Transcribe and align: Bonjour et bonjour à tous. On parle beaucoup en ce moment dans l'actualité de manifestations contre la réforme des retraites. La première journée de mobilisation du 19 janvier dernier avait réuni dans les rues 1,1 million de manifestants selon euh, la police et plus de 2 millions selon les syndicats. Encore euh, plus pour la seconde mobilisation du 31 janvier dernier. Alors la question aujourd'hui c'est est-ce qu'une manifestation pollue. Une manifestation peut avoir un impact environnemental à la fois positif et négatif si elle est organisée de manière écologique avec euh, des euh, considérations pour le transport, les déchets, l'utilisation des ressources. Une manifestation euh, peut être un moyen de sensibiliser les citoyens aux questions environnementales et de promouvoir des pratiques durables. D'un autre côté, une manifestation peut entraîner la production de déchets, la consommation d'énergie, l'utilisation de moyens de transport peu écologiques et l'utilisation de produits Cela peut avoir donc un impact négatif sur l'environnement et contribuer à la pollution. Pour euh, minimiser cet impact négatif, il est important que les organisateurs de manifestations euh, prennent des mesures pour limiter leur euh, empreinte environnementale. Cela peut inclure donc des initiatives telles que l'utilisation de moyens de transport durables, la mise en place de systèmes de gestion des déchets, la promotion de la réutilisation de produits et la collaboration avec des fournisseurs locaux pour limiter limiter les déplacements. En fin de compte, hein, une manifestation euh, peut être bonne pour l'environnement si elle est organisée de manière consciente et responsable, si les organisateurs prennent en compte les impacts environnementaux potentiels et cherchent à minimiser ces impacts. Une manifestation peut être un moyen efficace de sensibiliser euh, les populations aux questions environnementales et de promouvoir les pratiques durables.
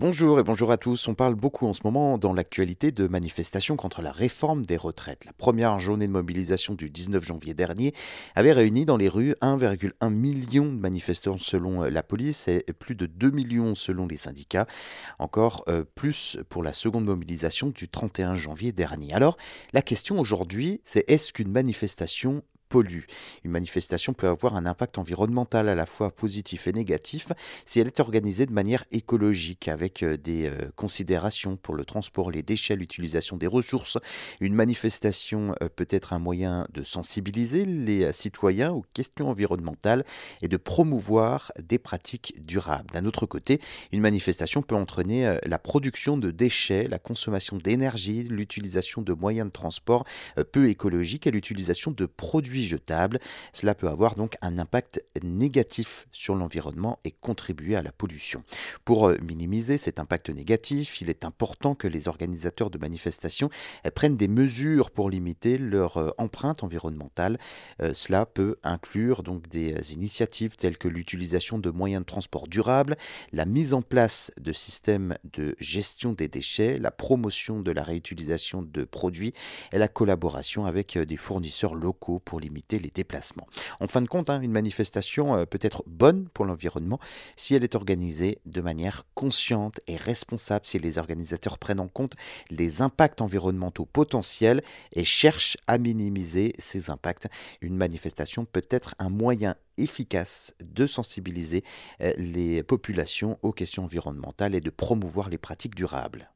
Bonjour 0.00 0.38
et 0.38 0.44
bonjour 0.44 0.70
à 0.70 0.76
tous. 0.76 1.08
On 1.08 1.16
parle 1.16 1.34
beaucoup 1.34 1.66
en 1.66 1.72
ce 1.72 1.80
moment 1.82 2.18
dans 2.18 2.32
l'actualité 2.32 2.92
de 2.92 3.08
manifestations 3.08 3.74
contre 3.74 4.00
la 4.00 4.12
réforme 4.12 4.64
des 4.64 4.76
retraites. 4.76 5.24
La 5.24 5.32
première 5.32 5.76
journée 5.80 6.06
de 6.06 6.12
mobilisation 6.12 6.74
du 6.74 6.88
19 6.88 7.24
janvier 7.24 7.52
dernier 7.52 7.92
avait 8.36 8.52
réuni 8.52 8.84
dans 8.84 8.96
les 8.96 9.08
rues 9.08 9.34
1,1 9.42 10.10
million 10.10 10.66
de 10.66 10.78
manifestants 10.78 11.36
selon 11.36 11.82
euh, 11.82 11.90
la 11.90 12.04
police 12.04 12.46
et 12.46 12.62
plus 12.78 12.94
de 12.94 13.06
2 13.06 13.32
millions 13.32 13.74
selon 13.74 14.06
les 14.06 14.16
syndicats. 14.16 14.68
Encore 15.18 15.64
euh, 15.68 15.82
plus 15.96 16.38
pour 16.48 16.62
la 16.62 16.72
seconde 16.72 17.06
mobilisation 17.06 17.70
du 17.70 17.88
31 17.88 18.36
janvier 18.36 18.70
dernier. 18.70 19.14
Alors 19.14 19.36
la 19.72 19.82
question 19.82 20.20
aujourd'hui 20.20 20.80
c'est 20.84 21.10
est-ce 21.10 21.32
qu'une 21.32 21.50
manifestation 21.50 22.44
pollue. 22.68 23.04
Une 23.44 23.50
manifestation 23.50 24.12
peut 24.12 24.28
avoir 24.28 24.56
un 24.56 24.66
impact 24.66 24.98
environnemental 24.98 25.68
à 25.68 25.74
la 25.74 25.86
fois 25.86 26.10
positif 26.10 26.66
et 26.66 26.72
négatif 26.72 27.28
si 27.64 27.80
elle 27.80 27.86
est 27.86 28.00
organisée 28.00 28.46
de 28.46 28.52
manière 28.52 28.84
écologique 28.92 29.68
avec 29.68 30.02
euh, 30.02 30.16
des 30.16 30.46
euh, 30.46 30.70
considérations 30.76 31.56
pour 31.56 31.74
le 31.74 31.84
transport, 31.84 32.30
les 32.30 32.42
déchets, 32.42 32.76
l'utilisation 32.76 33.36
des 33.36 33.46
ressources. 33.46 33.98
Une 34.40 34.54
manifestation 34.54 35.54
euh, 35.62 35.68
peut 35.74 35.86
être 35.90 36.12
un 36.12 36.18
moyen 36.18 36.66
de 36.72 36.82
sensibiliser 36.84 37.64
les 37.64 38.12
citoyens 38.12 38.72
aux 38.72 38.84
questions 38.94 39.28
environnementales 39.28 40.04
et 40.42 40.48
de 40.48 40.56
promouvoir 40.56 41.52
des 41.62 41.78
pratiques 41.78 42.34
durables. 42.44 42.90
D'un 42.92 43.04
autre 43.04 43.26
côté, 43.26 43.60
une 43.92 44.00
manifestation 44.00 44.62
peut 44.62 44.74
entraîner 44.74 45.38
la 45.44 45.58
production 45.58 46.16
de 46.16 46.30
déchets, 46.30 46.86
la 46.86 46.98
consommation 46.98 47.56
d'énergie, 47.56 48.24
l'utilisation 48.24 49.02
de 49.02 49.12
moyens 49.12 49.46
de 49.48 49.52
transport 49.52 50.04
peu 50.52 50.68
écologiques 50.68 51.26
et 51.26 51.30
l'utilisation 51.30 51.90
de 51.90 52.06
produits 52.06 52.57
Cela 53.52 53.74
peut 53.74 53.88
avoir 53.88 54.16
donc 54.16 54.36
un 54.42 54.58
impact 54.58 55.04
négatif 55.22 56.06
sur 56.12 56.34
l'environnement 56.34 56.98
et 57.04 57.10
contribuer 57.10 57.76
à 57.76 57.82
la 57.82 57.92
pollution. 57.92 58.42
Pour 58.84 59.08
euh, 59.08 59.16
minimiser 59.22 59.78
cet 59.78 59.98
impact 59.98 60.30
négatif, 60.30 61.00
il 61.00 61.10
est 61.10 61.24
important 61.24 61.74
que 61.74 61.88
les 61.88 62.08
organisateurs 62.08 62.70
de 62.70 62.78
manifestations 62.78 63.50
euh, 63.86 63.90
prennent 63.90 64.16
des 64.16 64.28
mesures 64.28 64.90
pour 64.90 65.10
limiter 65.10 65.58
leur 65.58 65.96
euh, 65.96 66.10
empreinte 66.18 66.62
environnementale. 66.62 67.38
Cela 67.92 68.26
peut 68.26 68.56
inclure 68.62 69.22
donc 69.22 69.48
des 69.48 69.94
initiatives 69.94 70.56
telles 70.56 70.78
que 70.78 70.88
l'utilisation 70.88 71.58
de 71.58 71.70
moyens 71.70 72.02
de 72.02 72.06
transport 72.06 72.48
durables, 72.48 72.96
la 73.32 73.46
mise 73.46 73.74
en 73.74 73.82
place 73.82 74.30
de 74.40 74.52
systèmes 74.52 75.16
de 75.32 75.54
gestion 75.60 76.12
des 76.12 76.28
déchets, 76.28 76.78
la 76.78 76.90
promotion 76.90 77.60
de 77.60 77.70
la 77.70 77.82
réutilisation 77.82 78.62
de 78.62 78.84
produits 78.84 79.32
et 79.72 79.78
la 79.78 79.88
collaboration 79.88 80.64
avec 80.64 80.98
des 80.98 81.16
fournisseurs 81.16 81.74
locaux 81.74 82.18
pour 82.18 82.40
limiter 82.40 82.47
limiter 82.48 82.78
les 82.78 82.90
déplacements. 82.90 83.46
En 83.80 83.86
fin 83.86 84.00
de 84.00 84.06
compte, 84.06 84.30
hein, 84.30 84.40
une 84.40 84.52
manifestation 84.52 85.36
euh, 85.36 85.44
peut 85.44 85.58
être 85.62 85.82
bonne 85.86 86.28
pour 86.28 86.44
l'environnement 86.44 86.98
si 87.36 87.54
elle 87.54 87.64
est 87.64 87.74
organisée 87.74 88.38
de 88.46 88.60
manière 88.60 89.04
consciente 89.14 89.80
et 89.86 89.96
responsable, 89.96 90.66
si 90.66 90.78
les 90.78 90.98
organisateurs 90.98 91.58
prennent 91.58 91.80
en 91.80 91.88
compte 91.88 92.14
les 92.50 92.82
impacts 92.82 93.20
environnementaux 93.20 93.86
potentiels 93.86 94.62
et 94.92 95.04
cherchent 95.04 95.56
à 95.66 95.78
minimiser 95.78 96.52
ces 96.58 96.90
impacts. 96.90 97.28
Une 97.60 97.76
manifestation 97.76 98.44
peut 98.44 98.66
être 98.70 98.94
un 98.98 99.10
moyen 99.10 99.54
efficace 99.76 100.54
de 100.60 100.86
sensibiliser 100.86 101.64
euh, 102.00 102.12
les 102.16 102.62
populations 102.62 103.38
aux 103.42 103.52
questions 103.52 103.84
environnementales 103.84 104.54
et 104.54 104.60
de 104.60 104.70
promouvoir 104.70 105.28
les 105.28 105.38
pratiques 105.38 105.74
durables. 105.74 106.30